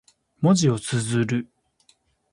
[0.41, 1.47] 文字を綴る。